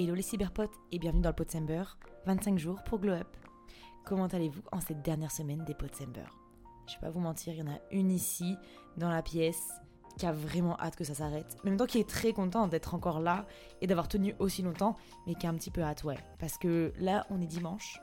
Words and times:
Hello 0.00 0.14
les 0.14 0.22
cyberpotes 0.22 0.72
et 0.92 0.98
bienvenue 0.98 1.20
dans 1.20 1.28
le 1.28 1.34
Potsember, 1.34 1.82
25 2.24 2.58
jours 2.58 2.82
pour 2.84 3.00
Glow 3.00 3.12
Up. 3.12 3.36
Comment 4.06 4.28
allez-vous 4.28 4.62
en 4.72 4.80
cette 4.80 5.02
dernière 5.02 5.30
semaine 5.30 5.62
des 5.66 5.74
Potsember 5.74 6.24
Je 6.86 6.94
vais 6.94 7.00
pas 7.02 7.10
vous 7.10 7.20
mentir, 7.20 7.52
il 7.52 7.58
y 7.58 7.62
en 7.62 7.70
a 7.70 7.78
une 7.90 8.10
ici, 8.10 8.56
dans 8.96 9.10
la 9.10 9.20
pièce, 9.20 9.68
qui 10.16 10.24
a 10.24 10.32
vraiment 10.32 10.80
hâte 10.80 10.96
que 10.96 11.04
ça 11.04 11.12
s'arrête. 11.12 11.54
Même 11.64 11.76
temps 11.76 11.84
qui 11.84 11.98
est 11.98 12.08
très 12.08 12.32
content 12.32 12.66
d'être 12.66 12.94
encore 12.94 13.20
là 13.20 13.44
et 13.82 13.86
d'avoir 13.86 14.08
tenu 14.08 14.34
aussi 14.38 14.62
longtemps, 14.62 14.96
mais 15.26 15.34
qui 15.34 15.46
a 15.46 15.50
un 15.50 15.54
petit 15.54 15.70
peu 15.70 15.82
hâte, 15.82 16.02
ouais. 16.04 16.16
Parce 16.38 16.56
que 16.56 16.94
là, 16.98 17.26
on 17.28 17.38
est 17.42 17.46
dimanche. 17.46 18.00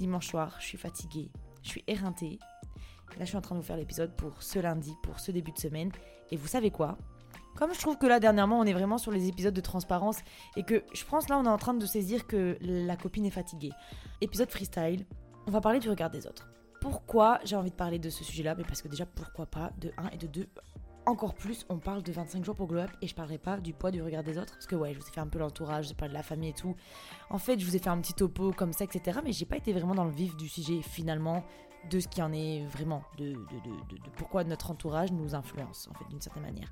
Dimanche 0.00 0.26
soir, 0.26 0.56
je 0.58 0.66
suis 0.66 0.78
fatiguée, 0.78 1.30
je 1.62 1.68
suis 1.68 1.84
éreintée. 1.86 2.40
Là, 3.10 3.20
je 3.20 3.26
suis 3.26 3.36
en 3.36 3.40
train 3.40 3.54
de 3.54 3.60
vous 3.60 3.66
faire 3.66 3.76
l'épisode 3.76 4.16
pour 4.16 4.42
ce 4.42 4.58
lundi, 4.58 4.96
pour 5.04 5.20
ce 5.20 5.30
début 5.30 5.52
de 5.52 5.58
semaine. 5.58 5.92
Et 6.32 6.36
vous 6.36 6.48
savez 6.48 6.72
quoi? 6.72 6.98
Comme 7.56 7.74
je 7.74 7.80
trouve 7.80 7.98
que 7.98 8.06
là, 8.06 8.20
dernièrement, 8.20 8.58
on 8.58 8.64
est 8.64 8.72
vraiment 8.72 8.98
sur 8.98 9.10
les 9.10 9.28
épisodes 9.28 9.54
de 9.54 9.60
transparence 9.60 10.18
et 10.56 10.62
que 10.62 10.82
je 10.92 11.04
pense 11.04 11.28
là, 11.28 11.38
on 11.38 11.44
est 11.44 11.48
en 11.48 11.58
train 11.58 11.74
de 11.74 11.86
saisir 11.86 12.26
que 12.26 12.56
la 12.60 12.96
copine 12.96 13.26
est 13.26 13.30
fatiguée. 13.30 13.72
Épisode 14.20 14.50
freestyle, 14.50 15.06
on 15.46 15.50
va 15.50 15.60
parler 15.60 15.78
du 15.78 15.88
regard 15.90 16.10
des 16.10 16.26
autres. 16.26 16.48
Pourquoi 16.80 17.40
j'ai 17.44 17.56
envie 17.56 17.70
de 17.70 17.76
parler 17.76 17.98
de 17.98 18.08
ce 18.08 18.24
sujet-là? 18.24 18.54
Mais 18.54 18.64
parce 18.64 18.80
que 18.80 18.88
déjà, 18.88 19.04
pourquoi 19.04 19.46
pas 19.46 19.72
De 19.78 19.92
1 19.98 20.08
et 20.10 20.16
de 20.16 20.26
2, 20.26 20.48
encore 21.06 21.34
plus, 21.34 21.66
on 21.68 21.78
parle 21.78 22.02
de 22.02 22.12
25 22.12 22.44
jours 22.44 22.54
pour 22.54 22.68
Glow 22.68 22.80
Up 22.80 22.90
et 23.02 23.06
je 23.06 23.14
parlerai 23.14 23.38
pas 23.38 23.58
du 23.58 23.72
poids 23.72 23.90
du 23.90 24.02
regard 24.02 24.22
des 24.22 24.38
autres. 24.38 24.54
Parce 24.54 24.66
que 24.66 24.76
ouais, 24.76 24.94
je 24.94 24.98
vous 24.98 25.06
ai 25.06 25.10
fait 25.10 25.20
un 25.20 25.26
peu 25.26 25.38
l'entourage, 25.38 25.88
j'ai 25.88 25.94
parlé 25.94 26.12
de 26.12 26.16
la 26.16 26.22
famille 26.22 26.50
et 26.50 26.54
tout. 26.54 26.76
En 27.30 27.38
fait, 27.38 27.58
je 27.58 27.66
vous 27.66 27.74
ai 27.74 27.78
fait 27.78 27.90
un 27.90 28.00
petit 28.00 28.14
topo 28.14 28.52
comme 28.52 28.72
ça, 28.72 28.84
etc. 28.84 29.20
Mais 29.24 29.32
j'ai 29.32 29.46
pas 29.46 29.56
été 29.56 29.72
vraiment 29.72 29.94
dans 29.94 30.04
le 30.04 30.12
vif 30.12 30.36
du 30.36 30.48
sujet 30.48 30.80
finalement 30.82 31.44
de 31.90 31.98
ce 31.98 32.08
qui 32.08 32.22
en 32.22 32.32
est 32.32 32.64
vraiment, 32.66 33.02
de, 33.18 33.32
de, 33.32 33.32
de, 33.32 33.96
de 33.96 34.10
pourquoi 34.16 34.44
notre 34.44 34.70
entourage 34.70 35.12
nous 35.12 35.34
influence, 35.34 35.88
en 35.90 35.94
fait, 35.94 36.04
d'une 36.10 36.20
certaine 36.20 36.42
manière 36.42 36.70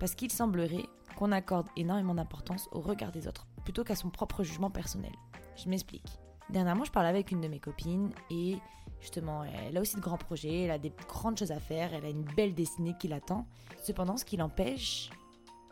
parce 0.00 0.16
qu'il 0.16 0.32
semblerait 0.32 0.86
qu'on 1.16 1.30
accorde 1.30 1.68
énormément 1.76 2.14
d'importance 2.14 2.68
au 2.72 2.80
regard 2.80 3.12
des 3.12 3.28
autres, 3.28 3.46
plutôt 3.62 3.84
qu'à 3.84 3.94
son 3.94 4.10
propre 4.10 4.42
jugement 4.42 4.70
personnel. 4.70 5.12
Je 5.56 5.68
m'explique. 5.68 6.18
Dernièrement, 6.48 6.84
je 6.84 6.90
parlais 6.90 7.10
avec 7.10 7.30
une 7.30 7.40
de 7.40 7.48
mes 7.48 7.60
copines 7.60 8.10
et 8.30 8.56
justement, 9.00 9.44
elle 9.44 9.76
a 9.76 9.80
aussi 9.80 9.96
de 9.96 10.00
grands 10.00 10.18
projets, 10.18 10.62
elle 10.62 10.70
a 10.70 10.78
des 10.78 10.92
grandes 11.06 11.38
choses 11.38 11.52
à 11.52 11.60
faire, 11.60 11.94
elle 11.94 12.06
a 12.06 12.08
une 12.08 12.24
belle 12.24 12.54
destinée 12.54 12.96
qui 12.98 13.06
l'attend. 13.06 13.46
Cependant, 13.84 14.16
ce 14.16 14.24
qui 14.24 14.36
l'empêche 14.36 15.10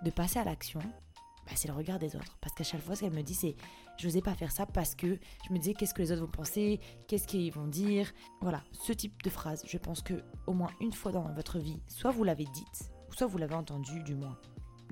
de 0.04 0.10
passer 0.10 0.38
à 0.38 0.44
l'action, 0.44 0.80
bah, 0.80 1.52
c'est 1.56 1.68
le 1.68 1.74
regard 1.74 1.98
des 1.98 2.14
autres. 2.14 2.36
Parce 2.40 2.54
qu'à 2.54 2.64
chaque 2.64 2.82
fois, 2.82 2.94
ce 2.94 3.00
qu'elle 3.00 3.12
me 3.12 3.22
dit, 3.22 3.34
c'est 3.34 3.56
je 3.96 4.06
n'osais 4.06 4.20
pas 4.20 4.34
faire 4.34 4.52
ça 4.52 4.66
parce 4.66 4.94
que 4.94 5.18
je 5.46 5.52
me 5.52 5.58
disais 5.58 5.72
qu'est-ce 5.72 5.94
que 5.94 6.02
les 6.02 6.12
autres 6.12 6.20
vont 6.20 6.28
penser, 6.28 6.78
qu'est-ce 7.08 7.26
qu'ils 7.26 7.50
vont 7.50 7.66
dire. 7.66 8.12
Voilà, 8.42 8.62
ce 8.72 8.92
type 8.92 9.22
de 9.22 9.30
phrase, 9.30 9.64
je 9.66 9.78
pense 9.78 10.02
que 10.02 10.22
au 10.46 10.52
moins 10.52 10.70
une 10.80 10.92
fois 10.92 11.10
dans 11.10 11.32
votre 11.32 11.58
vie, 11.58 11.80
soit 11.88 12.12
vous 12.12 12.22
l'avez 12.22 12.44
dite, 12.44 12.92
soit 13.18 13.26
vous 13.26 13.38
l'avez 13.38 13.56
entendu 13.56 14.02
du 14.04 14.14
moins. 14.14 14.38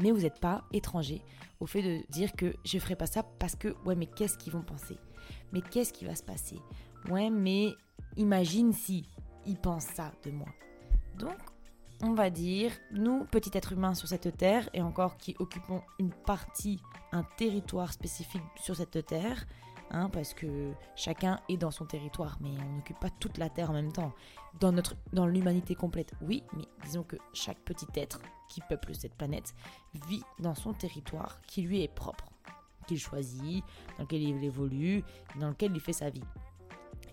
Mais 0.01 0.11
vous 0.11 0.23
n'êtes 0.23 0.41
pas 0.41 0.65
étranger 0.73 1.23
au 1.61 1.67
fait 1.67 1.83
de 1.83 2.05
dire 2.11 2.33
que 2.33 2.55
je 2.65 2.79
ferai 2.79 2.97
pas 2.97 3.07
ça 3.07 3.23
parce 3.23 3.55
que, 3.55 3.75
ouais, 3.85 3.95
mais 3.95 4.07
qu'est-ce 4.07 4.37
qu'ils 4.37 4.53
vont 4.53 4.63
penser? 4.63 4.99
Mais 5.53 5.63
qu'est-ce 5.63 5.93
qui 5.93 6.05
va 6.05 6.17
se 6.17 6.25
passer? 6.25 6.59
Ouais, 7.09 7.31
mais 7.31 7.69
imagine 8.17 8.73
si 8.73 9.09
ils 9.47 9.57
pensent 9.57 9.87
ça 9.87 10.13
de 10.25 10.33
moi. 10.33 10.49
Donc, 11.17 11.39
on 12.03 12.15
va 12.15 12.29
dire, 12.29 12.73
nous, 12.93 13.25
petits 13.27 13.57
êtres 13.57 13.73
humains 13.73 13.95
sur 13.95 14.09
cette 14.09 14.37
terre, 14.37 14.69
et 14.75 14.83
encore 14.83 15.17
qui 15.17 15.37
occupons 15.39 15.83
une 16.01 16.13
partie, 16.13 16.81
un 17.13 17.23
territoire 17.39 17.93
spécifique 17.93 18.43
sur 18.57 18.77
cette 18.77 19.07
terre, 19.07 19.47
Hein, 19.91 20.09
parce 20.11 20.35
que 20.35 20.73
chacun 20.97 21.41
est 21.49 21.57
dans 21.57 21.71
son 21.71 21.85
territoire, 21.85 22.39
mais 22.41 22.51
on 22.51 22.77
n'occupe 22.77 22.99
pas 22.99 23.11
toute 23.11 23.39
la 23.39 23.49
Terre 23.49 23.71
en 23.71 23.75
même 23.75 23.93
temps. 23.93 24.13
Dans, 24.61 24.73
notre, 24.73 24.97
dans 25.13 25.27
l'humanité 25.27 25.75
complète, 25.75 26.13
oui, 26.23 26.43
mais 26.57 26.65
disons 26.85 27.05
que 27.05 27.17
chaque 27.33 27.61
petit 27.61 27.87
être 27.95 28.21
qui 28.49 28.61
peuple 28.69 28.95
cette 28.95 29.15
planète 29.15 29.55
vit 30.09 30.23
dans 30.41 30.55
son 30.55 30.73
territoire 30.73 31.41
qui 31.43 31.63
lui 31.63 31.83
est 31.83 31.93
propre, 31.93 32.31
qu'il 32.87 32.99
choisit, 32.99 33.65
dans 33.97 34.05
lequel 34.05 34.23
il 34.23 34.45
évolue, 34.45 35.05
dans 35.39 35.51
lequel 35.51 35.73
il 35.75 35.81
fait 35.81 35.93
sa 35.93 36.11
vie. 36.11 36.25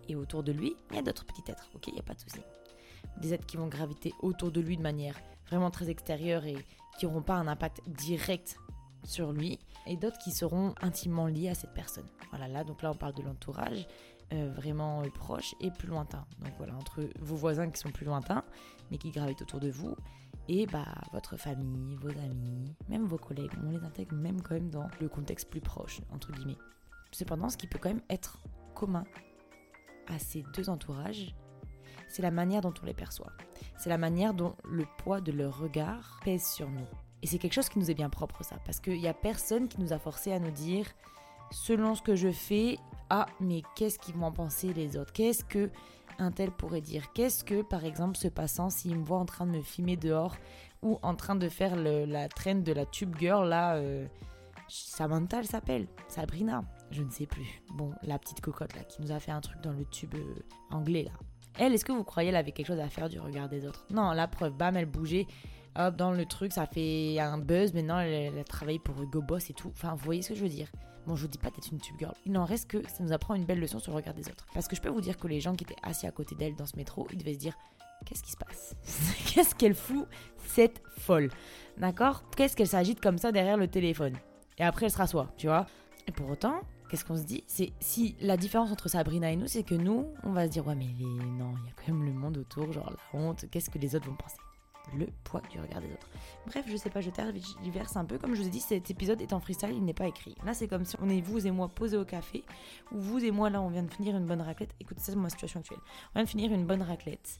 Et 0.09 0.15
autour 0.15 0.43
de 0.43 0.51
lui, 0.51 0.75
il 0.89 0.95
y 0.95 0.99
a 0.99 1.03
d'autres 1.03 1.25
petits 1.25 1.43
êtres, 1.51 1.69
ok, 1.75 1.87
il 1.87 1.93
n'y 1.93 1.99
a 1.99 2.03
pas 2.03 2.15
de 2.15 2.21
souci. 2.21 2.41
Des 3.17 3.33
êtres 3.33 3.45
qui 3.45 3.57
vont 3.57 3.67
graviter 3.67 4.13
autour 4.21 4.51
de 4.51 4.61
lui 4.61 4.77
de 4.77 4.81
manière 4.81 5.15
vraiment 5.47 5.69
très 5.69 5.89
extérieure 5.89 6.45
et 6.45 6.57
qui 6.97 7.05
n'auront 7.05 7.21
pas 7.21 7.35
un 7.35 7.47
impact 7.47 7.81
direct 7.87 8.57
sur 9.03 9.31
lui, 9.31 9.59
et 9.85 9.97
d'autres 9.97 10.17
qui 10.17 10.31
seront 10.31 10.73
intimement 10.81 11.27
liés 11.27 11.49
à 11.49 11.55
cette 11.55 11.73
personne. 11.73 12.05
Voilà, 12.29 12.47
là, 12.47 12.63
donc 12.63 12.81
là, 12.81 12.91
on 12.91 12.95
parle 12.95 13.13
de 13.13 13.21
l'entourage 13.21 13.87
euh, 14.33 14.49
vraiment 14.55 15.01
euh, 15.01 15.09
proche 15.09 15.53
et 15.59 15.69
plus 15.71 15.87
lointain. 15.87 16.25
Donc 16.39 16.53
voilà, 16.57 16.75
entre 16.75 17.07
vos 17.19 17.35
voisins 17.35 17.69
qui 17.69 17.79
sont 17.79 17.91
plus 17.91 18.05
lointains, 18.05 18.43
mais 18.89 18.97
qui 18.97 19.11
gravitent 19.11 19.41
autour 19.41 19.59
de 19.59 19.69
vous, 19.69 19.95
et 20.47 20.65
bah 20.65 20.85
votre 21.11 21.37
famille, 21.37 21.95
vos 21.95 22.09
amis, 22.09 22.75
même 22.89 23.05
vos 23.05 23.17
collègues, 23.17 23.51
on 23.65 23.69
les 23.69 23.83
intègre 23.83 24.15
même 24.15 24.41
quand 24.41 24.55
même 24.55 24.69
dans 24.69 24.87
le 24.99 25.07
contexte 25.07 25.49
plus 25.49 25.61
proche, 25.61 26.01
entre 26.11 26.31
guillemets. 26.31 26.57
Cependant, 27.11 27.49
ce 27.49 27.57
qui 27.57 27.67
peut 27.67 27.79
quand 27.79 27.89
même 27.89 28.01
être 28.09 28.39
commun 28.73 29.05
à 30.07 30.19
ces 30.19 30.43
deux 30.55 30.69
entourages, 30.69 31.35
c'est 32.09 32.21
la 32.21 32.31
manière 32.31 32.61
dont 32.61 32.73
on 32.81 32.85
les 32.85 32.93
perçoit. 32.93 33.31
C'est 33.77 33.89
la 33.89 33.97
manière 33.97 34.33
dont 34.33 34.55
le 34.63 34.85
poids 34.97 35.21
de 35.21 35.31
leur 35.31 35.57
regard 35.57 36.19
pèse 36.23 36.45
sur 36.45 36.69
nous. 36.69 36.87
Et 37.23 37.27
c'est 37.27 37.39
quelque 37.39 37.53
chose 37.53 37.69
qui 37.69 37.79
nous 37.79 37.89
est 37.89 37.95
bien 37.95 38.09
propre, 38.09 38.43
ça. 38.43 38.57
Parce 38.65 38.81
qu'il 38.81 38.99
n'y 38.99 39.07
a 39.07 39.13
personne 39.13 39.69
qui 39.69 39.79
nous 39.79 39.93
a 39.93 39.97
forcé 39.97 40.33
à 40.33 40.39
nous 40.39 40.51
dire, 40.51 40.85
selon 41.51 41.95
ce 41.95 42.01
que 42.01 42.15
je 42.15 42.29
fais, 42.29 42.77
ah, 43.09 43.27
mais 43.39 43.63
qu'est-ce 43.75 43.97
qu'ils 43.97 44.15
vont 44.15 44.27
en 44.27 44.31
penser 44.33 44.73
les 44.73 44.97
autres? 44.97 45.13
Qu'est-ce 45.13 45.45
que 45.45 45.71
un 46.19 46.31
tel 46.31 46.51
pourrait 46.51 46.81
dire? 46.81 47.13
Qu'est-ce 47.13 47.45
que, 47.45 47.61
par 47.61 47.85
exemple, 47.85 48.17
se 48.17 48.27
passant 48.27 48.69
s'il 48.69 48.97
me 48.97 49.05
voit 49.05 49.19
en 49.19 49.25
train 49.25 49.45
de 49.45 49.51
me 49.51 49.61
filmer 49.61 49.95
dehors 49.95 50.35
ou 50.81 50.99
en 51.01 51.15
train 51.15 51.35
de 51.35 51.47
faire 51.47 51.77
la 51.77 52.27
traîne 52.27 52.61
de 52.61 52.73
la 52.73 52.85
tube 52.85 53.15
girl, 53.17 53.47
là, 53.47 53.75
euh, 53.75 54.05
Samantha, 54.67 55.39
elle 55.39 55.47
s'appelle 55.47 55.87
Sabrina, 56.09 56.65
je 56.91 57.03
ne 57.03 57.09
sais 57.09 57.25
plus. 57.25 57.63
Bon, 57.73 57.93
la 58.03 58.19
petite 58.19 58.41
cocotte, 58.41 58.75
là, 58.75 58.83
qui 58.83 59.01
nous 59.01 59.13
a 59.13 59.19
fait 59.19 59.31
un 59.31 59.39
truc 59.39 59.61
dans 59.61 59.71
le 59.71 59.85
tube 59.85 60.13
euh, 60.15 60.35
anglais, 60.71 61.03
là. 61.03 61.11
Elle, 61.57 61.73
est-ce 61.73 61.85
que 61.85 61.91
vous 61.91 62.03
croyez 62.03 62.29
elle 62.29 62.35
avait 62.35 62.51
quelque 62.51 62.67
chose 62.67 62.79
à 62.79 62.89
faire 62.89 63.07
du 63.07 63.19
regard 63.19 63.47
des 63.47 63.65
autres? 63.67 63.85
Non, 63.91 64.11
la 64.11 64.27
preuve, 64.27 64.53
bam, 64.53 64.75
elle 64.75 64.87
bougeait 64.87 65.27
hop, 65.75 65.95
dans 65.95 66.11
le 66.11 66.25
truc, 66.25 66.51
ça 66.53 66.65
fait 66.65 67.19
un 67.19 67.37
buzz. 67.37 67.73
Maintenant, 67.73 67.99
elle, 67.99 68.37
a 68.37 68.43
travaillé 68.43 68.79
pour 68.79 69.01
Hugo 69.01 69.21
Boss 69.21 69.49
et 69.49 69.53
tout. 69.53 69.69
Enfin, 69.69 69.95
vous 69.95 70.03
voyez 70.05 70.21
ce 70.21 70.29
que 70.29 70.35
je 70.35 70.43
veux 70.43 70.49
dire. 70.49 70.71
Bon, 71.05 71.15
je 71.15 71.23
vous 71.23 71.27
dis 71.27 71.37
pas 71.37 71.49
d'être 71.49 71.69
une 71.71 71.79
tube 71.79 71.97
girl. 71.99 72.13
Il 72.25 72.31
n'en 72.31 72.45
reste 72.45 72.69
que 72.69 72.81
ça 72.87 73.03
nous 73.03 73.11
apprend 73.11 73.35
une 73.35 73.45
belle 73.45 73.59
leçon 73.59 73.79
sur 73.79 73.91
le 73.91 73.97
regard 73.97 74.13
des 74.13 74.27
autres. 74.29 74.45
Parce 74.53 74.67
que 74.67 74.75
je 74.75 74.81
peux 74.81 74.89
vous 74.89 75.01
dire 75.01 75.17
que 75.17 75.27
les 75.27 75.41
gens 75.41 75.53
qui 75.53 75.65
étaient 75.65 75.75
assis 75.83 76.07
à 76.07 76.11
côté 76.11 76.35
d'elle 76.35 76.55
dans 76.55 76.65
ce 76.65 76.77
métro, 76.77 77.07
ils 77.11 77.17
devaient 77.17 77.33
se 77.33 77.39
dire 77.39 77.57
Qu'est-ce 78.05 78.23
qui 78.23 78.31
se 78.31 78.37
passe? 78.37 78.75
Qu'est-ce 79.33 79.55
qu'elle 79.55 79.75
fout, 79.75 80.07
cette 80.45 80.81
folle? 80.97 81.29
D'accord? 81.77 82.23
Qu'est-ce 82.35 82.55
qu'elle 82.55 82.67
s'agite 82.67 83.01
comme 83.01 83.17
ça 83.17 83.31
derrière 83.31 83.57
le 83.57 83.67
téléphone? 83.67 84.15
Et 84.57 84.63
après, 84.63 84.85
elle 84.85 84.91
se 84.91 84.97
rassoit, 84.97 85.31
tu 85.37 85.47
vois? 85.47 85.65
Et 86.07 86.11
pour 86.11 86.29
autant, 86.29 86.61
qu'est-ce 86.89 87.05
qu'on 87.05 87.17
se 87.17 87.23
dit? 87.23 87.43
C'est 87.47 87.71
si 87.79 88.15
la 88.21 88.37
différence 88.37 88.71
entre 88.71 88.89
Sabrina 88.89 89.31
et 89.31 89.35
nous, 89.35 89.47
c'est 89.47 89.63
que 89.63 89.75
nous, 89.75 90.07
on 90.23 90.31
va 90.31 90.47
se 90.47 90.51
dire 90.51 90.67
Ouais, 90.67 90.75
mais 90.75 90.85
non, 90.85 91.53
il 91.61 91.67
y 91.67 91.71
a 91.71 91.73
quand 91.75 91.93
même 91.93 92.05
le 92.05 92.13
monde 92.13 92.37
autour, 92.37 92.71
genre 92.71 92.91
la 92.91 93.19
honte, 93.19 93.45
qu'est-ce 93.51 93.69
que 93.69 93.79
les 93.79 93.95
autres 93.95 94.07
vont 94.07 94.15
penser? 94.15 94.37
Le 94.97 95.07
poids 95.23 95.41
du 95.49 95.59
regard 95.59 95.81
des 95.81 95.91
autres. 95.91 96.09
Bref, 96.47 96.65
je 96.67 96.77
sais 96.77 96.89
pas, 96.89 97.01
je 97.01 97.09
verse 97.71 97.95
un 97.95 98.05
peu. 98.05 98.17
Comme 98.17 98.35
je 98.35 98.41
vous 98.41 98.47
ai 98.47 98.51
dit, 98.51 98.59
cet 98.59 98.89
épisode 98.89 99.21
est 99.21 99.33
en 99.33 99.39
freestyle, 99.39 99.71
il 99.73 99.83
n'est 99.83 99.93
pas 99.93 100.07
écrit. 100.07 100.35
Là, 100.45 100.53
c'est 100.53 100.67
comme 100.67 100.85
si 100.85 100.95
on 101.01 101.09
est 101.09 101.21
vous 101.21 101.45
et 101.45 101.51
moi 101.51 101.69
posés 101.69 101.97
au 101.97 102.05
café, 102.05 102.43
ou 102.91 102.99
vous 102.99 103.23
et 103.23 103.31
moi, 103.31 103.49
là, 103.49 103.61
on 103.61 103.69
vient 103.69 103.83
de 103.83 103.91
finir 103.91 104.15
une 104.15 104.25
bonne 104.25 104.41
raclette. 104.41 104.73
Écoutez, 104.79 104.99
ça, 104.99 105.11
c'est 105.11 105.17
ma 105.17 105.29
situation 105.29 105.59
actuelle. 105.59 105.79
On 106.11 106.19
vient 106.19 106.23
de 106.23 106.29
finir 106.29 106.51
une 106.53 106.65
bonne 106.65 106.81
raclette. 106.81 107.39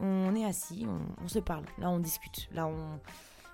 On 0.00 0.34
est 0.34 0.44
assis, 0.44 0.86
on, 1.22 1.28
se 1.28 1.38
parle. 1.38 1.64
Là, 1.78 1.90
on 1.90 1.98
discute. 1.98 2.48
Là, 2.52 2.66
on. 2.66 3.00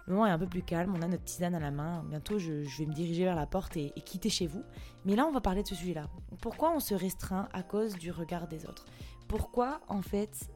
Le 0.07 0.15
moment 0.15 0.27
est 0.27 0.31
un 0.31 0.39
peu 0.39 0.47
plus 0.47 0.63
calme, 0.63 0.93
on 0.97 1.03
a 1.03 1.07
notre 1.07 1.25
tisane 1.25 1.55
à 1.55 1.61
la 1.61 1.71
main. 1.71 2.03
Bientôt, 2.09 2.39
je, 2.39 2.65
vais 2.79 2.87
me 2.87 2.93
diriger 2.93 3.25
vers 3.25 3.37
la 3.37 3.47
porte 3.47 3.77
et, 3.77 3.93
et 3.95 4.01
quitter 4.01 4.31
chez 4.31 4.47
vous. 4.47 4.65
Mais 5.05 5.15
là, 5.15 5.25
on 5.27 5.31
va 5.31 5.41
parler 5.41 5.63
de 5.63 5.69
ce 5.69 5.75
sujet-là. 5.77 6.09
Pourquoi 6.41 6.73
on 6.75 6.81
se 6.81 6.95
restreint 6.95 7.49
à 7.53 7.63
cause 7.63 7.95
du 7.95 8.11
regard 8.11 8.49
des 8.49 8.67
autres? 8.67 8.87
Pourquoi, 9.29 9.81
en 9.87 10.03
fait, 10.03 10.51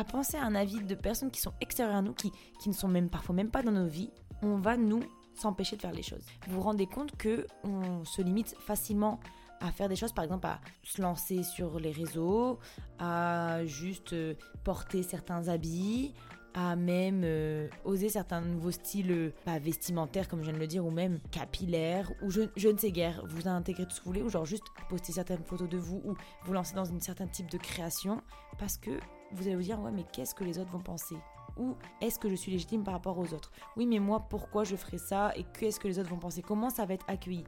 à 0.00 0.04
penser 0.04 0.38
à 0.38 0.44
un 0.44 0.54
avis 0.54 0.82
de 0.82 0.94
personnes 0.94 1.30
qui 1.30 1.40
sont 1.40 1.52
extérieures 1.60 1.96
à 1.96 2.02
nous, 2.02 2.14
qui, 2.14 2.32
qui 2.60 2.68
ne 2.70 2.74
sont 2.74 2.88
même 2.88 3.10
parfois 3.10 3.34
même 3.34 3.50
pas 3.50 3.62
dans 3.62 3.70
nos 3.70 3.86
vies, 3.86 4.10
on 4.42 4.56
va 4.56 4.76
nous 4.76 5.02
s'empêcher 5.34 5.76
de 5.76 5.82
faire 5.82 5.92
les 5.92 6.02
choses. 6.02 6.24
Vous 6.48 6.56
vous 6.56 6.62
rendez 6.62 6.86
compte 6.86 7.16
que 7.16 7.46
on 7.64 8.04
se 8.04 8.22
limite 8.22 8.56
facilement 8.60 9.20
à 9.60 9.70
faire 9.70 9.90
des 9.90 9.96
choses, 9.96 10.12
par 10.12 10.24
exemple 10.24 10.46
à 10.46 10.58
se 10.82 11.02
lancer 11.02 11.42
sur 11.42 11.78
les 11.78 11.92
réseaux, 11.92 12.58
à 12.98 13.64
juste 13.66 14.14
euh, 14.14 14.34
porter 14.64 15.02
certains 15.02 15.48
habits, 15.48 16.14
à 16.54 16.76
même 16.76 17.20
euh, 17.24 17.68
oser 17.84 18.08
certains 18.08 18.40
nouveaux 18.40 18.70
styles 18.70 19.12
euh, 19.12 19.32
pas 19.44 19.58
vestimentaires 19.58 20.28
comme 20.28 20.40
je 20.40 20.46
viens 20.46 20.54
de 20.54 20.58
le 20.58 20.66
dire 20.66 20.84
ou 20.84 20.90
même 20.90 21.20
capillaires 21.30 22.10
ou 22.22 22.30
je, 22.30 22.42
je 22.56 22.68
ne 22.68 22.78
sais 22.78 22.90
guère 22.90 23.22
vous 23.28 23.46
intégrer 23.46 23.84
tout 23.84 23.92
ce 23.92 24.00
que 24.00 24.04
vous 24.06 24.10
voulez 24.10 24.22
ou 24.22 24.30
genre 24.30 24.46
juste 24.46 24.64
poster 24.88 25.12
certaines 25.12 25.44
photos 25.44 25.68
de 25.68 25.76
vous 25.76 26.02
ou 26.04 26.14
vous 26.42 26.52
lancer 26.52 26.74
dans 26.74 26.86
une 26.86 27.00
certain 27.00 27.28
type 27.28 27.50
de 27.50 27.58
création 27.58 28.22
parce 28.58 28.78
que 28.78 28.98
vous 29.32 29.46
allez 29.46 29.56
vous 29.56 29.62
dire 29.62 29.80
ouais 29.80 29.90
mais 29.90 30.04
qu'est-ce 30.12 30.34
que 30.34 30.44
les 30.44 30.58
autres 30.58 30.70
vont 30.70 30.80
penser? 30.80 31.16
Ou 31.56 31.74
est-ce 32.00 32.18
que 32.18 32.28
je 32.28 32.34
suis 32.34 32.52
légitime 32.52 32.84
par 32.84 32.94
rapport 32.94 33.18
aux 33.18 33.34
autres? 33.34 33.50
Oui 33.76 33.86
mais 33.86 33.98
moi 33.98 34.20
pourquoi 34.28 34.64
je 34.64 34.76
ferais 34.76 34.98
ça 34.98 35.32
et 35.36 35.44
qu'est-ce 35.58 35.80
que 35.80 35.88
les 35.88 35.98
autres 35.98 36.10
vont 36.10 36.18
penser? 36.18 36.42
Comment 36.42 36.70
ça 36.70 36.86
va 36.86 36.94
être 36.94 37.06
accueilli? 37.08 37.44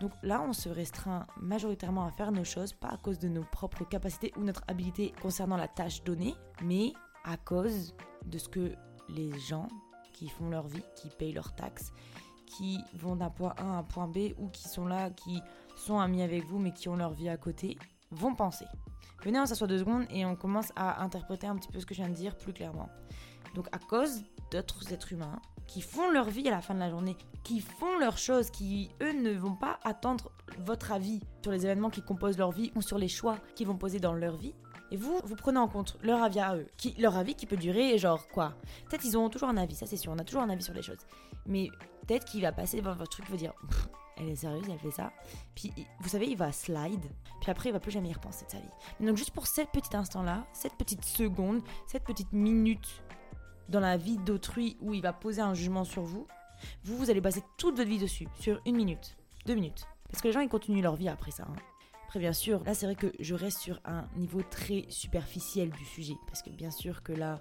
Donc 0.00 0.12
là, 0.22 0.42
on 0.42 0.52
se 0.52 0.68
restreint 0.68 1.26
majoritairement 1.40 2.04
à 2.04 2.10
faire 2.10 2.32
nos 2.32 2.44
choses, 2.44 2.72
pas 2.72 2.88
à 2.88 2.96
cause 2.96 3.18
de 3.18 3.28
nos 3.28 3.44
propres 3.44 3.84
capacités 3.84 4.32
ou 4.36 4.42
notre 4.42 4.64
habilité 4.66 5.12
concernant 5.22 5.56
la 5.56 5.68
tâche 5.68 6.02
donnée, 6.02 6.34
mais 6.62 6.92
à 7.24 7.36
cause 7.36 7.94
de 8.26 8.38
ce 8.38 8.48
que 8.48 8.74
les 9.08 9.38
gens 9.38 9.68
qui 10.12 10.28
font 10.28 10.48
leur 10.48 10.66
vie, 10.66 10.84
qui 10.96 11.08
payent 11.10 11.32
leurs 11.32 11.54
taxes, 11.54 11.92
qui 12.46 12.78
vont 12.94 13.16
d'un 13.16 13.30
point 13.30 13.54
A 13.56 13.62
à 13.62 13.78
un 13.78 13.82
point 13.82 14.08
B 14.08 14.32
ou 14.38 14.48
qui 14.48 14.68
sont 14.68 14.86
là, 14.86 15.10
qui 15.10 15.40
sont 15.76 15.98
amis 15.98 16.22
avec 16.22 16.44
vous 16.44 16.58
mais 16.58 16.72
qui 16.72 16.88
ont 16.88 16.96
leur 16.96 17.12
vie 17.12 17.28
à 17.28 17.36
côté, 17.36 17.78
vont 18.10 18.34
penser. 18.34 18.66
Venez, 19.24 19.40
on 19.40 19.46
s'assoit 19.46 19.66
deux 19.66 19.78
secondes 19.78 20.04
et 20.10 20.26
on 20.26 20.36
commence 20.36 20.70
à 20.76 21.02
interpréter 21.02 21.46
un 21.46 21.56
petit 21.56 21.72
peu 21.72 21.80
ce 21.80 21.86
que 21.86 21.94
je 21.94 22.00
viens 22.02 22.10
de 22.10 22.14
dire 22.14 22.36
plus 22.36 22.52
clairement. 22.52 22.90
Donc 23.54 23.68
à 23.72 23.78
cause 23.78 24.22
d'autres 24.50 24.92
êtres 24.92 25.12
humains 25.12 25.40
qui 25.66 25.80
font 25.80 26.10
leur 26.10 26.28
vie 26.28 26.46
à 26.46 26.50
la 26.50 26.60
fin 26.60 26.74
de 26.74 26.80
la 26.80 26.90
journée, 26.90 27.16
qui 27.42 27.60
font 27.60 27.98
leurs 27.98 28.18
choses, 28.18 28.50
qui 28.50 28.90
eux 29.00 29.12
ne 29.12 29.32
vont 29.32 29.54
pas 29.54 29.80
attendre 29.82 30.30
votre 30.58 30.92
avis 30.92 31.20
sur 31.42 31.52
les 31.52 31.64
événements 31.64 31.88
qui 31.88 32.02
composent 32.02 32.36
leur 32.36 32.50
vie 32.50 32.70
ou 32.74 32.82
sur 32.82 32.98
les 32.98 33.08
choix 33.08 33.38
qu'ils 33.54 33.66
vont 33.66 33.76
poser 33.76 33.98
dans 33.98 34.12
leur 34.12 34.36
vie. 34.36 34.54
Et 34.90 34.96
vous, 34.96 35.18
vous 35.24 35.36
prenez 35.36 35.58
en 35.58 35.68
compte 35.68 35.96
leur 36.02 36.22
avis 36.22 36.40
à 36.40 36.56
eux, 36.56 36.66
qui, 36.76 36.94
leur 36.98 37.16
avis 37.16 37.34
qui 37.34 37.46
peut 37.46 37.56
durer 37.56 37.96
genre 37.96 38.28
quoi 38.28 38.52
Peut-être 38.88 39.06
ils 39.06 39.16
ont 39.16 39.30
toujours 39.30 39.48
un 39.48 39.56
avis, 39.56 39.74
ça 39.74 39.86
c'est 39.86 39.96
sûr, 39.96 40.12
on 40.12 40.18
a 40.18 40.24
toujours 40.24 40.42
un 40.42 40.50
avis 40.50 40.62
sur 40.62 40.74
les 40.74 40.82
choses. 40.82 41.00
Mais 41.46 41.70
peut-être 42.04 42.24
qu'il 42.24 42.42
va 42.42 42.52
passer 42.52 42.78
devant 42.78 42.94
votre 42.94 43.10
truc, 43.10 43.26
il 43.28 43.32
va 43.32 43.36
dire 43.36 43.52
elle 44.16 44.28
est 44.28 44.36
sérieuse, 44.36 44.64
elle 44.70 44.78
fait 44.78 44.90
ça. 44.90 45.12
Puis 45.54 45.72
vous 46.00 46.08
savez, 46.08 46.26
il 46.26 46.36
va 46.36 46.52
slide, 46.52 47.04
puis 47.40 47.50
après 47.50 47.70
il 47.70 47.72
va 47.72 47.80
plus 47.80 47.90
jamais 47.90 48.10
y 48.10 48.12
repenser 48.12 48.44
de 48.46 48.50
sa 48.50 48.58
vie. 48.58 49.06
donc 49.06 49.16
juste 49.16 49.32
pour 49.32 49.46
cet 49.46 49.70
petit 49.70 49.96
instant-là, 49.96 50.46
cette 50.52 50.74
petite 50.74 51.04
seconde, 51.04 51.62
cette 51.86 52.04
petite 52.04 52.32
minute 52.32 53.02
dans 53.68 53.80
la 53.80 53.96
vie 53.96 54.18
d'autrui 54.18 54.76
où 54.80 54.94
il 54.94 55.02
va 55.02 55.12
poser 55.12 55.40
un 55.40 55.54
jugement 55.54 55.84
sur 55.84 56.02
vous, 56.02 56.26
vous, 56.84 56.96
vous 56.96 57.10
allez 57.10 57.20
baser 57.20 57.42
toute 57.56 57.76
votre 57.76 57.88
vie 57.88 57.98
dessus, 57.98 58.28
sur 58.38 58.60
une 58.66 58.76
minute, 58.76 59.16
deux 59.46 59.54
minutes. 59.54 59.86
Parce 60.10 60.22
que 60.22 60.28
les 60.28 60.34
gens, 60.34 60.40
ils 60.40 60.48
continuent 60.48 60.82
leur 60.82 60.96
vie 60.96 61.08
après 61.08 61.30
ça. 61.30 61.44
Hein. 61.44 61.56
Après, 62.06 62.20
bien 62.20 62.32
sûr, 62.32 62.62
là, 62.64 62.74
c'est 62.74 62.86
vrai 62.86 62.94
que 62.94 63.12
je 63.18 63.34
reste 63.34 63.58
sur 63.58 63.80
un 63.84 64.06
niveau 64.16 64.42
très 64.42 64.84
superficiel 64.88 65.70
du 65.70 65.84
sujet. 65.84 66.14
Parce 66.28 66.42
que 66.42 66.50
bien 66.50 66.70
sûr 66.70 67.02
que 67.02 67.12
là, 67.12 67.40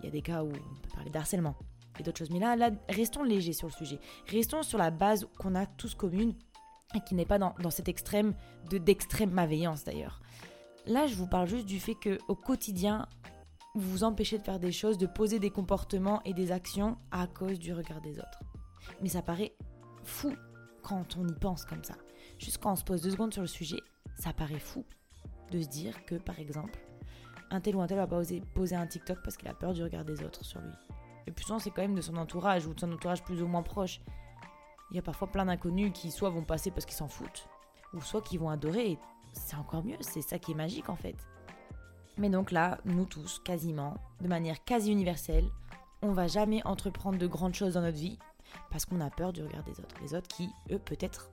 il 0.00 0.04
y 0.04 0.08
a 0.08 0.10
des 0.10 0.20
cas 0.20 0.42
où 0.42 0.48
on 0.48 0.80
peut 0.82 0.88
parler 0.94 1.10
d'harcèlement 1.10 1.56
et 1.98 2.02
d'autres 2.02 2.18
choses. 2.18 2.30
Mais 2.30 2.38
là, 2.38 2.70
restons 2.88 3.22
légers 3.22 3.52
sur 3.52 3.68
le 3.68 3.72
sujet. 3.72 3.98
Restons 4.28 4.62
sur 4.62 4.78
la 4.78 4.90
base 4.90 5.28
qu'on 5.38 5.54
a 5.54 5.66
tous 5.66 5.94
commune 5.94 6.34
et 6.94 7.00
qui 7.00 7.14
n'est 7.14 7.26
pas 7.26 7.38
dans, 7.38 7.54
dans 7.60 7.70
cet 7.70 7.88
extrême 7.88 8.34
de 8.70 8.78
d'extrême 8.78 9.30
malveillance 9.30 9.84
d'ailleurs. 9.84 10.20
Là, 10.86 11.06
je 11.06 11.14
vous 11.14 11.26
parle 11.26 11.48
juste 11.48 11.66
du 11.66 11.80
fait 11.80 11.94
que 11.94 12.18
au 12.28 12.34
quotidien, 12.34 13.06
vous 13.74 13.90
vous 13.90 14.04
empêchez 14.04 14.38
de 14.38 14.42
faire 14.42 14.58
des 14.58 14.72
choses, 14.72 14.98
de 14.98 15.06
poser 15.06 15.38
des 15.38 15.50
comportements 15.50 16.22
et 16.24 16.34
des 16.34 16.52
actions 16.52 16.98
à 17.10 17.26
cause 17.26 17.58
du 17.58 17.72
regard 17.72 18.00
des 18.00 18.18
autres. 18.18 18.40
Mais 19.00 19.08
ça 19.08 19.22
paraît 19.22 19.54
fou 20.04 20.34
quand 20.82 21.16
on 21.16 21.26
y 21.26 21.34
pense 21.34 21.64
comme 21.64 21.84
ça. 21.84 21.94
Juste 22.38 22.58
quand 22.58 22.72
on 22.72 22.76
se 22.76 22.84
pose 22.84 23.02
deux 23.02 23.10
secondes 23.10 23.32
sur 23.32 23.42
le 23.42 23.48
sujet, 23.48 23.78
ça 24.18 24.32
paraît 24.32 24.58
fou 24.58 24.84
de 25.50 25.60
se 25.60 25.68
dire 25.68 26.04
que, 26.04 26.16
par 26.16 26.38
exemple, 26.38 26.78
un 27.50 27.60
tel 27.60 27.76
ou 27.76 27.82
un 27.82 27.86
tel 27.86 27.98
va 27.98 28.06
pas 28.06 28.16
oser 28.16 28.42
poser 28.54 28.74
un 28.74 28.86
TikTok 28.86 29.18
parce 29.22 29.36
qu'il 29.36 29.48
a 29.48 29.54
peur 29.54 29.72
du 29.72 29.82
regard 29.82 30.04
des 30.04 30.22
autres 30.22 30.44
sur 30.44 30.60
lui. 30.60 30.72
Et 31.26 31.32
puis 31.32 31.44
souvent, 31.44 31.58
c'est 31.58 31.70
quand 31.70 31.82
même 31.82 31.94
de 31.94 32.00
son 32.00 32.16
entourage 32.16 32.66
ou 32.66 32.74
de 32.74 32.80
son 32.80 32.92
entourage 32.92 33.22
plus 33.22 33.42
ou 33.42 33.46
moins 33.46 33.62
proche. 33.62 34.00
Il 34.90 34.96
y 34.96 34.98
a 34.98 35.02
parfois 35.02 35.28
plein 35.28 35.46
d'inconnus 35.46 35.92
qui 35.94 36.10
soit 36.10 36.30
vont 36.30 36.44
passer 36.44 36.70
parce 36.70 36.84
qu'ils 36.84 36.96
s'en 36.96 37.08
foutent, 37.08 37.48
ou 37.94 38.00
soit 38.00 38.22
qui 38.22 38.36
vont 38.36 38.50
adorer. 38.50 38.98
C'est 39.32 39.56
encore 39.56 39.84
mieux, 39.84 39.96
c'est 40.00 40.20
ça 40.20 40.38
qui 40.38 40.52
est 40.52 40.54
magique 40.56 40.88
en 40.88 40.96
fait. 40.96 41.16
Mais 42.18 42.28
donc 42.28 42.50
là, 42.50 42.78
nous 42.84 43.06
tous, 43.06 43.40
quasiment, 43.42 43.96
de 44.20 44.28
manière 44.28 44.62
quasi 44.64 44.92
universelle, 44.92 45.48
on 46.02 46.12
va 46.12 46.26
jamais 46.26 46.64
entreprendre 46.66 47.18
de 47.18 47.26
grandes 47.26 47.54
choses 47.54 47.74
dans 47.74 47.80
notre 47.80 47.96
vie 47.96 48.18
parce 48.70 48.84
qu'on 48.84 49.00
a 49.00 49.08
peur 49.08 49.32
du 49.32 49.42
regard 49.42 49.62
des 49.62 49.80
autres. 49.80 49.94
Les 50.02 50.14
autres 50.14 50.28
qui, 50.28 50.50
eux, 50.70 50.78
peut-être, 50.78 51.30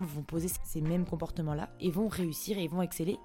vont 0.00 0.22
poser 0.22 0.48
ces 0.64 0.80
mêmes 0.80 1.06
comportements-là 1.06 1.70
et 1.80 1.90
vont 1.90 2.08
réussir 2.08 2.58
et 2.58 2.68
vont 2.68 2.82
exceller 2.82 3.18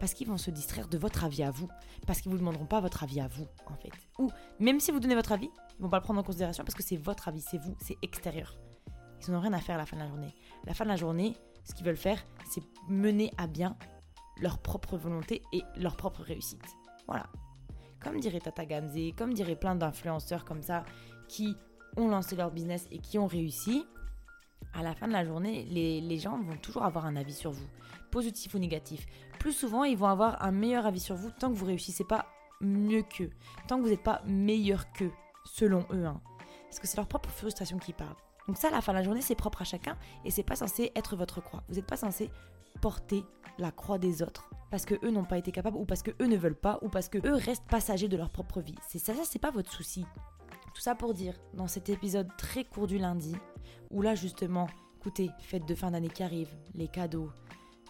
parce 0.00 0.14
qu'ils 0.14 0.28
vont 0.28 0.36
se 0.36 0.50
distraire 0.50 0.88
de 0.88 0.98
votre 0.98 1.24
avis 1.24 1.42
à 1.42 1.50
vous, 1.50 1.68
parce 2.06 2.20
qu'ils 2.20 2.30
vous 2.30 2.38
demanderont 2.38 2.66
pas 2.66 2.80
votre 2.80 3.02
avis 3.02 3.20
à 3.20 3.28
vous, 3.28 3.46
en 3.66 3.74
fait. 3.74 3.90
Ou 4.18 4.30
même 4.58 4.80
si 4.80 4.90
vous 4.90 5.00
donnez 5.00 5.14
votre 5.14 5.32
avis, 5.32 5.50
ils 5.78 5.82
vont 5.82 5.88
pas 5.88 5.98
le 5.98 6.02
prendre 6.02 6.20
en 6.20 6.22
considération 6.22 6.64
parce 6.64 6.74
que 6.74 6.82
c'est 6.82 6.96
votre 6.96 7.28
avis, 7.28 7.40
c'est 7.40 7.58
vous, 7.58 7.76
c'est 7.80 7.96
extérieur. 8.02 8.56
Ils 9.26 9.32
n'ont 9.32 9.40
rien 9.40 9.52
à 9.52 9.60
faire 9.60 9.74
à 9.74 9.78
la 9.78 9.86
fin 9.86 9.96
de 9.96 10.02
la 10.02 10.08
journée. 10.08 10.34
la 10.64 10.74
fin 10.74 10.84
de 10.84 10.90
la 10.90 10.96
journée, 10.96 11.36
ce 11.64 11.74
qu'ils 11.74 11.84
veulent 11.84 11.96
faire, 11.96 12.24
c'est 12.50 12.62
mener 12.88 13.32
à 13.36 13.46
bien 13.46 13.76
leur 14.40 14.58
propre 14.58 14.96
volonté 14.96 15.42
et 15.52 15.62
leur 15.76 15.96
propre 15.96 16.22
réussite. 16.22 16.64
Voilà. 17.06 17.26
Comme 18.00 18.20
dirait 18.20 18.40
Tata 18.40 18.64
Gamze, 18.64 19.12
comme 19.16 19.34
dirait 19.34 19.56
plein 19.56 19.74
d'influenceurs 19.74 20.44
comme 20.44 20.62
ça, 20.62 20.84
qui 21.28 21.56
ont 21.96 22.08
lancé 22.08 22.36
leur 22.36 22.52
business 22.52 22.86
et 22.90 22.98
qui 22.98 23.18
ont 23.18 23.26
réussi, 23.26 23.84
à 24.74 24.82
la 24.82 24.94
fin 24.94 25.08
de 25.08 25.12
la 25.12 25.24
journée, 25.24 25.64
les, 25.64 26.18
gens 26.18 26.38
vont 26.38 26.56
toujours 26.56 26.84
avoir 26.84 27.06
un 27.06 27.16
avis 27.16 27.34
sur 27.34 27.50
vous, 27.50 27.66
positif 28.10 28.54
ou 28.54 28.58
négatif. 28.58 29.06
Plus 29.38 29.52
souvent, 29.52 29.84
ils 29.84 29.96
vont 29.96 30.06
avoir 30.06 30.42
un 30.42 30.52
meilleur 30.52 30.86
avis 30.86 31.00
sur 31.00 31.16
vous 31.16 31.30
tant 31.30 31.50
que 31.50 31.56
vous 31.56 31.66
réussissez 31.66 32.04
pas 32.04 32.26
mieux 32.60 33.02
qu'eux, 33.02 33.30
tant 33.66 33.78
que 33.78 33.82
vous 33.82 33.88
n'êtes 33.88 34.02
pas 34.02 34.22
meilleur 34.26 34.90
qu'eux, 34.92 35.12
selon 35.44 35.86
eux. 35.92 36.04
Hein. 36.04 36.20
Parce 36.64 36.78
que 36.78 36.86
c'est 36.86 36.96
leur 36.96 37.08
propre 37.08 37.30
frustration 37.30 37.78
qui 37.78 37.92
parle. 37.92 38.16
Donc 38.46 38.56
ça, 38.56 38.68
à 38.68 38.70
la 38.70 38.80
fin 38.80 38.92
de 38.92 38.98
la 38.98 39.04
journée, 39.04 39.22
c'est 39.22 39.34
propre 39.34 39.62
à 39.62 39.64
chacun 39.64 39.96
et 40.24 40.30
c'est 40.30 40.42
pas 40.42 40.56
censé 40.56 40.92
être 40.94 41.16
votre 41.16 41.40
croix. 41.40 41.62
Vous 41.68 41.76
n'êtes 41.76 41.86
pas 41.86 41.96
censé 41.96 42.30
porter 42.80 43.24
la 43.58 43.70
croix 43.70 43.98
des 43.98 44.22
autres 44.22 44.48
parce 44.70 44.84
que 44.84 44.94
eux 45.04 45.10
n'ont 45.10 45.24
pas 45.24 45.38
été 45.38 45.52
capables 45.52 45.76
ou 45.76 45.84
parce 45.84 46.02
que 46.02 46.10
eux 46.20 46.26
ne 46.26 46.36
veulent 46.36 46.54
pas 46.54 46.78
ou 46.82 46.88
parce 46.88 47.08
que 47.08 47.18
eux 47.26 47.34
restent 47.34 47.66
passagers 47.66 48.08
de 48.08 48.16
leur 48.16 48.30
propre 48.30 48.60
vie. 48.60 48.74
C'est 48.86 48.98
ça, 48.98 49.14
ça 49.14 49.22
c'est 49.24 49.38
pas 49.38 49.50
votre 49.50 49.72
souci. 49.72 50.04
Tout 50.78 50.84
ça 50.84 50.94
pour 50.94 51.12
dire, 51.12 51.34
dans 51.54 51.66
cet 51.66 51.88
épisode 51.88 52.28
très 52.38 52.62
court 52.62 52.86
du 52.86 52.98
lundi, 52.98 53.34
où 53.90 54.00
là 54.00 54.14
justement, 54.14 54.68
écoutez, 54.96 55.28
fête 55.40 55.66
de 55.66 55.74
fin 55.74 55.90
d'année 55.90 56.08
qui 56.08 56.22
arrive, 56.22 56.54
les 56.72 56.86
cadeaux, 56.86 57.32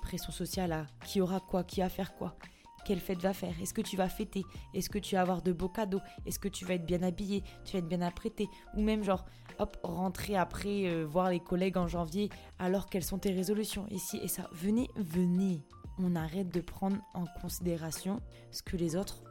pression 0.01 0.33
sociale 0.33 0.73
à 0.73 0.87
qui 1.05 1.21
aura 1.21 1.39
quoi, 1.39 1.65
qui 1.65 1.81
va 1.81 1.91
faire 1.91 2.15
quoi, 2.15 2.39
quelle 2.87 2.99
fête 2.99 3.21
va 3.21 3.35
faire 3.35 3.53
Est-ce 3.61 3.75
que 3.75 3.83
tu 3.83 3.99
vas 3.99 4.09
fêter 4.09 4.43
Est-ce 4.73 4.89
que 4.89 4.99
tu 4.99 5.17
vas 5.17 5.21
avoir 5.21 5.43
de 5.43 5.53
beaux 5.53 5.69
cadeaux 5.69 6.01
Est-ce 6.25 6.39
que 6.39 6.49
tu 6.49 6.65
vas 6.65 6.77
être 6.77 6.87
bien 6.87 7.03
habillé 7.03 7.45
Tu 7.67 7.75
vas 7.75 7.81
être 7.81 7.89
bien 7.89 8.01
apprêté 8.01 8.49
Ou 8.75 8.81
même 8.81 9.05
genre, 9.05 9.27
hop, 9.59 9.77
rentrer 9.83 10.37
après 10.37 10.87
euh, 10.87 11.05
voir 11.05 11.29
les 11.29 11.41
collègues 11.41 11.77
en 11.77 11.89
janvier 11.89 12.31
alors 12.59 12.87
quelles 12.87 13.05
sont 13.05 13.19
tes 13.19 13.33
résolutions 13.33 13.85
Et 13.91 13.99
si 13.99 14.17
et 14.17 14.29
ça, 14.29 14.49
venez, 14.55 14.89
venez. 14.97 15.63
On 15.99 16.17
arrête 16.17 16.49
de 16.55 16.63
prendre 16.63 16.97
en 17.13 17.27
considération 17.43 18.23
ce 18.51 18.63
que 18.63 18.79
les 18.79 18.97
autres 18.97 19.23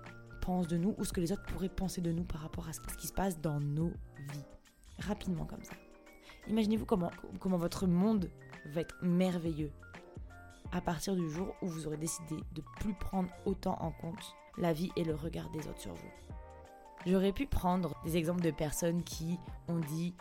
de 0.47 0.77
nous 0.77 0.95
ou 0.97 1.03
ce 1.03 1.11
que 1.11 1.19
les 1.19 1.31
autres 1.31 1.45
pourraient 1.45 1.69
penser 1.69 2.01
de 2.01 2.11
nous 2.11 2.23
par 2.23 2.41
rapport 2.41 2.67
à 2.69 2.73
ce 2.73 2.79
qui 2.97 3.07
se 3.07 3.13
passe 3.13 3.39
dans 3.41 3.59
nos 3.59 3.91
vies. 4.31 4.45
Rapidement 4.99 5.45
comme 5.45 5.63
ça. 5.63 5.73
Imaginez-vous 6.47 6.85
comment, 6.85 7.11
comment 7.39 7.57
votre 7.57 7.85
monde 7.85 8.29
va 8.67 8.81
être 8.81 8.95
merveilleux 9.01 9.71
à 10.71 10.81
partir 10.81 11.15
du 11.15 11.29
jour 11.29 11.53
où 11.61 11.67
vous 11.67 11.87
aurez 11.87 11.97
décidé 11.97 12.35
de 12.53 12.63
plus 12.79 12.93
prendre 12.93 13.29
autant 13.45 13.77
en 13.81 13.91
compte 13.91 14.35
la 14.57 14.73
vie 14.73 14.91
et 14.95 15.03
le 15.03 15.15
regard 15.15 15.49
des 15.49 15.67
autres 15.67 15.81
sur 15.81 15.93
vous. 15.93 16.11
J'aurais 17.05 17.33
pu 17.33 17.45
prendre 17.45 17.95
des 18.05 18.17
exemples 18.17 18.41
de 18.41 18.51
personnes 18.51 19.03
qui 19.03 19.37
ont 19.67 19.79
dit 19.79 20.13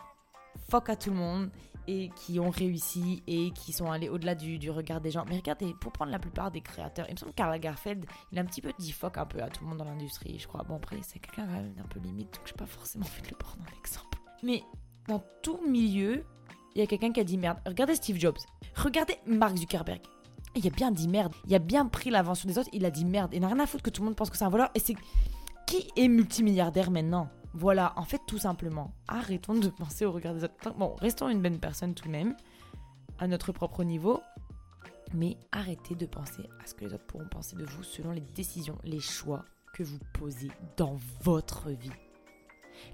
fuck 0.69 0.89
à 0.89 0.95
tout 0.95 1.09
le 1.09 1.15
monde 1.15 1.51
et 1.87 2.09
qui 2.15 2.39
ont 2.39 2.49
réussi 2.49 3.23
et 3.27 3.51
qui 3.51 3.71
sont 3.71 3.89
allés 3.89 4.09
au-delà 4.09 4.35
du, 4.35 4.69
regard 4.69 5.01
des 5.01 5.11
gens. 5.11 5.25
Mais 5.27 5.37
regardez, 5.37 5.73
pour 5.79 5.91
prendre 5.91 6.11
la 6.11 6.19
plupart 6.19 6.51
des 6.51 6.61
créateurs, 6.61 7.05
il 7.09 7.13
me 7.13 7.17
semble 7.17 7.31
que 7.31 7.37
Karl 7.37 7.59
Garfeld, 7.59 8.05
il 8.31 8.37
a 8.37 8.41
un 8.41 8.45
petit 8.45 8.61
peu 8.61 8.71
dit 8.77 8.91
fuck 8.91 9.17
un 9.17 9.25
peu 9.25 9.41
à 9.41 9.49
tout 9.49 9.63
le 9.63 9.69
monde 9.69 9.79
dans 9.79 9.85
l'industrie, 9.85 10.37
je 10.37 10.47
crois. 10.47 10.63
Bon, 10.63 10.75
après, 10.75 10.97
c'est 11.01 11.19
quelqu'un 11.19 11.47
un 11.47 11.87
peu 11.89 11.99
limite, 11.99 12.33
donc 12.33 12.43
je 12.45 12.53
pas 12.53 12.65
forcément 12.65 13.05
fait 13.05 13.21
de 13.21 13.29
le 13.29 13.37
prendre 13.37 13.63
en 13.63 13.79
exemple. 13.79 14.17
Mais 14.43 14.63
dans 15.07 15.23
tout 15.41 15.59
milieu, 15.67 16.25
il 16.75 16.79
y 16.79 16.83
a 16.83 16.87
quelqu'un 16.87 17.11
qui 17.11 17.19
a 17.19 17.23
dit 17.23 17.37
merde. 17.37 17.57
Regardez 17.65 17.95
Steve 17.95 18.19
Jobs. 18.19 18.37
Regardez 18.75 19.15
Mark 19.25 19.57
Zuckerberg. 19.57 20.01
Il 20.55 20.65
a 20.67 20.69
bien 20.69 20.91
dit 20.91 21.07
merde. 21.07 21.33
Il 21.45 21.55
a 21.55 21.59
bien 21.59 21.85
pris 21.85 22.09
l'invention 22.09 22.47
des 22.47 22.57
autres. 22.57 22.69
Il 22.73 22.85
a 22.85 22.91
dit 22.91 23.05
merde. 23.05 23.31
Il 23.33 23.41
n'a 23.41 23.47
rien 23.47 23.59
à 23.59 23.65
foutre 23.65 23.83
que 23.83 23.89
tout 23.89 24.01
le 24.01 24.05
monde 24.05 24.15
pense 24.15 24.29
que 24.29 24.37
c'est 24.37 24.45
un 24.45 24.49
voleur. 24.49 24.69
Et 24.75 24.79
c'est 24.79 24.95
qui 25.65 25.87
est 25.95 26.07
multimilliardaire 26.07 26.91
maintenant? 26.91 27.29
Voilà, 27.53 27.93
en 27.95 28.03
fait, 28.03 28.21
tout 28.27 28.37
simplement, 28.37 28.93
arrêtons 29.07 29.55
de 29.55 29.69
penser 29.69 30.05
au 30.05 30.11
regard 30.11 30.33
des 30.33 30.43
autres. 30.43 30.73
Bon, 30.77 30.95
restons 30.95 31.29
une 31.29 31.41
bonne 31.41 31.59
personne 31.59 31.93
tout 31.93 32.05
de 32.05 32.11
même, 32.11 32.35
à 33.19 33.27
notre 33.27 33.51
propre 33.51 33.83
niveau. 33.83 34.21
Mais 35.13 35.37
arrêtez 35.53 35.95
de 35.95 36.05
penser 36.05 36.43
à 36.61 36.67
ce 36.67 36.73
que 36.73 36.83
les 36.83 36.93
autres 36.93 37.05
pourront 37.05 37.27
penser 37.29 37.55
de 37.55 37.63
vous 37.63 37.83
selon 37.83 38.11
les 38.11 38.21
décisions, 38.21 38.77
les 38.83 38.99
choix 38.99 39.45
que 39.73 39.83
vous 39.83 39.99
posez 40.13 40.51
dans 40.75 40.97
votre 41.21 41.69
vie. 41.69 41.91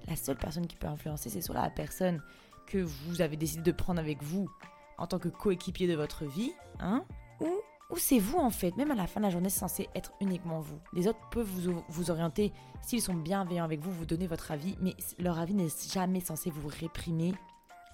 La 0.06 0.16
seule 0.16 0.36
personne 0.36 0.66
qui 0.66 0.76
peut 0.76 0.86
influencer, 0.86 1.28
c'est 1.28 1.40
soit 1.40 1.56
la 1.56 1.70
personne 1.70 2.22
que 2.66 2.78
vous 2.78 3.20
avez 3.20 3.36
décidé 3.36 3.62
de 3.62 3.72
prendre 3.72 4.00
avec 4.00 4.22
vous 4.22 4.48
en 4.96 5.06
tant 5.06 5.18
que 5.18 5.28
coéquipier 5.28 5.88
de 5.88 5.96
votre 5.96 6.24
vie, 6.24 6.52
hein, 6.78 7.04
ou, 7.40 7.50
ou 7.90 7.96
c'est 7.96 8.18
vous 8.18 8.38
en 8.38 8.50
fait? 8.50 8.76
Même 8.76 8.90
à 8.90 8.94
la 8.94 9.06
fin 9.06 9.20
de 9.20 9.26
la 9.26 9.30
journée, 9.30 9.50
c'est 9.50 9.60
censé 9.60 9.88
être 9.94 10.12
uniquement 10.20 10.60
vous. 10.60 10.78
Les 10.92 11.06
autres 11.06 11.20
peuvent 11.30 11.46
vous, 11.46 11.82
vous 11.88 12.10
orienter 12.10 12.52
s'ils 12.82 13.02
sont 13.02 13.14
bienveillants 13.14 13.64
avec 13.64 13.80
vous, 13.80 13.92
vous 13.92 14.06
donner 14.06 14.26
votre 14.26 14.50
avis, 14.50 14.76
mais 14.80 14.94
leur 15.18 15.38
avis 15.38 15.54
n'est 15.54 15.68
jamais 15.92 16.20
censé 16.20 16.50
vous 16.50 16.68
réprimer 16.68 17.34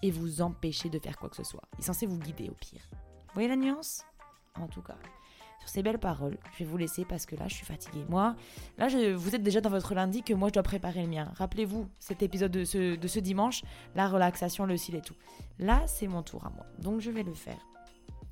et 0.03 0.11
vous 0.11 0.43
empêcher 0.43 0.89
de 0.89 0.99
faire 0.99 1.19
quoi 1.19 1.29
que 1.29 1.37
ce 1.37 1.45
soit. 1.45 1.63
Il 1.75 1.81
est 1.81 1.87
censé 1.87 2.07
vous 2.07 2.19
guider 2.19 2.49
au 2.49 2.55
pire. 2.55 2.83
Vous 2.93 3.35
voyez 3.35 3.49
la 3.49 3.57
nuance? 3.57 4.05
En 4.55 4.67
tout 4.67 4.83
cas. 4.83 4.97
Sur 5.61 5.69
ces 5.69 5.83
belles 5.83 5.99
paroles, 5.99 6.39
je 6.55 6.65
vais 6.65 6.71
vous 6.71 6.79
laisser 6.79 7.05
parce 7.05 7.27
que 7.27 7.37
là, 7.37 7.47
je 7.47 7.55
suis 7.55 7.67
fatiguée. 7.67 8.07
Moi, 8.09 8.35
là, 8.79 8.89
vous 9.15 9.35
êtes 9.35 9.43
déjà 9.43 9.61
dans 9.61 9.69
votre 9.69 9.95
lundi 9.95 10.23
que 10.23 10.33
moi, 10.33 10.49
je 10.49 10.55
dois 10.55 10.63
préparer 10.63 11.03
le 11.03 11.09
mien. 11.09 11.31
Rappelez-vous 11.37 11.87
cet 11.99 12.23
épisode 12.23 12.51
de 12.51 12.65
ce, 12.65 12.97
de 12.97 13.09
ce 13.09 13.21
dimanche, 13.21 13.63
la 13.95 14.09
relaxation, 14.09 14.65
le 14.65 14.79
cil 14.79 14.95
et 14.95 15.03
tout. 15.03 15.17
Là, 15.59 15.87
c'est 15.87 16.07
mon 16.07 16.23
tour 16.23 16.47
à 16.47 16.51
moi. 16.51 16.65
Donc, 16.79 17.01
je 17.01 17.11
vais 17.11 17.23
le 17.23 17.35
faire. 17.35 17.59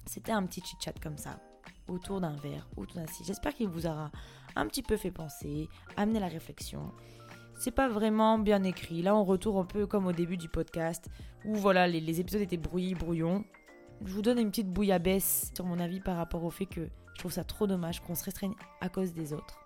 C'était 0.08 0.32
un 0.32 0.42
petit 0.46 0.62
chit-chat 0.62 0.94
comme 1.02 1.18
ça, 1.18 1.38
autour 1.86 2.22
d'un 2.22 2.34
verre, 2.36 2.66
autour 2.78 2.96
d'un 2.96 3.06
J'espère 3.22 3.52
qu'il 3.52 3.68
vous 3.68 3.86
aura 3.86 4.10
un 4.56 4.66
petit 4.66 4.82
peu 4.82 4.96
fait 4.96 5.10
penser, 5.10 5.68
amené 5.98 6.18
la 6.18 6.28
réflexion. 6.28 6.92
c'est 7.58 7.72
pas 7.72 7.88
vraiment 7.88 8.38
bien 8.38 8.64
écrit. 8.64 9.02
Là, 9.02 9.14
on 9.14 9.22
retourne 9.22 9.60
un 9.60 9.66
peu 9.66 9.86
comme 9.86 10.06
au 10.06 10.12
début 10.12 10.38
du 10.38 10.48
podcast, 10.48 11.10
où 11.44 11.54
voilà, 11.56 11.86
les, 11.86 12.00
les 12.00 12.20
épisodes 12.20 12.40
étaient 12.40 12.56
brouillés, 12.56 12.94
brouillons. 12.94 13.44
Je 14.02 14.14
vous 14.14 14.22
donne 14.22 14.38
une 14.38 14.48
petite 14.48 14.72
bouillabaisse 14.72 15.52
sur 15.54 15.66
mon 15.66 15.78
avis 15.78 16.00
par 16.00 16.16
rapport 16.16 16.42
au 16.42 16.50
fait 16.50 16.66
que 16.66 16.88
je 17.12 17.18
trouve 17.18 17.32
ça 17.32 17.44
trop 17.44 17.66
dommage 17.66 18.00
qu'on 18.00 18.14
se 18.14 18.24
restreigne 18.24 18.54
à 18.80 18.88
cause 18.88 19.12
des 19.12 19.34
autres. 19.34 19.62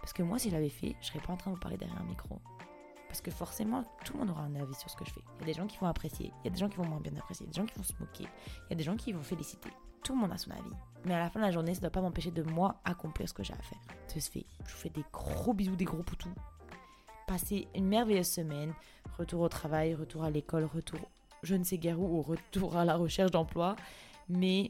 Parce 0.00 0.14
que 0.14 0.22
moi, 0.22 0.38
si 0.38 0.48
je 0.48 0.54
l'avais 0.54 0.70
fait, 0.70 0.96
je 1.02 1.08
serais 1.08 1.20
pas 1.20 1.34
en 1.34 1.36
train 1.36 1.50
de 1.50 1.56
vous 1.56 1.60
parler 1.60 1.76
derrière 1.76 2.00
un 2.00 2.04
micro. 2.04 2.40
Parce 3.14 3.22
que 3.22 3.30
forcément, 3.30 3.84
tout 4.04 4.14
le 4.14 4.18
monde 4.18 4.30
aura 4.30 4.42
un 4.42 4.56
avis 4.56 4.74
sur 4.74 4.90
ce 4.90 4.96
que 4.96 5.04
je 5.04 5.12
fais. 5.12 5.20
Il 5.36 5.40
y 5.42 5.44
a 5.44 5.46
des 5.46 5.52
gens 5.52 5.68
qui 5.68 5.78
vont 5.78 5.86
apprécier, 5.86 6.32
il 6.40 6.46
y 6.46 6.48
a 6.48 6.50
des 6.50 6.58
gens 6.58 6.68
qui 6.68 6.78
vont 6.78 6.84
moins 6.84 6.98
bien 6.98 7.14
apprécier, 7.16 7.46
des 7.46 7.52
gens 7.52 7.64
qui 7.64 7.76
vont 7.76 7.84
se 7.84 7.92
moquer, 8.00 8.24
il 8.24 8.70
y 8.70 8.72
a 8.72 8.74
des 8.74 8.82
gens 8.82 8.96
qui 8.96 9.12
vont 9.12 9.22
féliciter. 9.22 9.68
Tout 10.02 10.14
le 10.14 10.18
monde 10.18 10.32
a 10.32 10.36
son 10.36 10.50
avis. 10.50 10.74
Mais 11.04 11.14
à 11.14 11.20
la 11.20 11.30
fin 11.30 11.38
de 11.38 11.44
la 11.44 11.52
journée, 11.52 11.74
ça 11.74 11.78
ne 11.78 11.82
doit 11.82 11.90
pas 11.90 12.00
m'empêcher 12.00 12.32
de 12.32 12.42
moi 12.42 12.80
accomplir 12.84 13.28
ce 13.28 13.32
que 13.32 13.44
j'ai 13.44 13.52
à 13.52 13.62
faire. 13.62 13.78
Je 14.12 14.18
vous 14.18 14.66
fais 14.66 14.88
des 14.88 15.04
gros 15.12 15.54
bisous, 15.54 15.76
des 15.76 15.84
gros 15.84 16.02
poutous. 16.02 16.34
Passez 17.28 17.68
une 17.76 17.86
merveilleuse 17.86 18.26
semaine. 18.26 18.74
Retour 19.16 19.42
au 19.42 19.48
travail, 19.48 19.94
retour 19.94 20.24
à 20.24 20.30
l'école, 20.30 20.64
retour 20.64 20.98
je 21.44 21.54
ne 21.54 21.62
sais 21.62 21.78
guère 21.78 22.00
où, 22.00 22.18
ou 22.18 22.22
retour 22.22 22.76
à 22.76 22.84
la 22.84 22.96
recherche 22.96 23.30
d'emploi. 23.30 23.76
Mais 24.28 24.66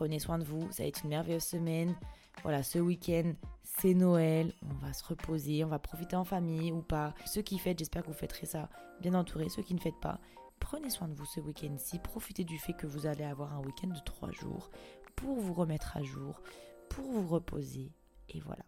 prenez 0.00 0.18
soin 0.18 0.38
de 0.38 0.44
vous. 0.44 0.66
Ça 0.72 0.82
va 0.82 0.88
être 0.88 1.02
une 1.04 1.10
merveilleuse 1.10 1.44
semaine. 1.44 1.94
Voilà, 2.42 2.62
ce 2.62 2.78
week-end, 2.78 3.34
c'est 3.62 3.92
Noël. 3.92 4.54
On 4.62 4.86
va 4.86 4.94
se 4.94 5.04
reposer, 5.04 5.62
on 5.62 5.68
va 5.68 5.78
profiter 5.78 6.16
en 6.16 6.24
famille 6.24 6.72
ou 6.72 6.80
pas. 6.80 7.12
Ceux 7.26 7.42
qui 7.42 7.58
fêtent, 7.58 7.80
j'espère 7.80 8.00
que 8.00 8.06
vous 8.06 8.14
fêterez 8.14 8.46
ça 8.46 8.70
bien 9.02 9.12
entouré. 9.12 9.50
Ceux 9.50 9.62
qui 9.62 9.74
ne 9.74 9.78
fêtent 9.78 10.00
pas, 10.00 10.18
prenez 10.58 10.88
soin 10.88 11.06
de 11.06 11.12
vous 11.12 11.26
ce 11.26 11.40
week-end-ci. 11.40 11.98
Profitez 11.98 12.44
du 12.44 12.58
fait 12.58 12.72
que 12.72 12.86
vous 12.86 13.04
allez 13.04 13.24
avoir 13.24 13.52
un 13.52 13.60
week-end 13.60 13.88
de 13.88 14.00
trois 14.06 14.32
jours 14.32 14.70
pour 15.16 15.38
vous 15.38 15.52
remettre 15.52 15.98
à 15.98 16.02
jour, 16.02 16.40
pour 16.88 17.04
vous 17.04 17.28
reposer. 17.28 17.92
Et 18.30 18.40
voilà. 18.40 18.64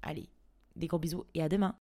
Allez, 0.00 0.28
des 0.76 0.86
gros 0.86 1.00
bisous 1.00 1.24
et 1.34 1.42
à 1.42 1.48
demain. 1.48 1.74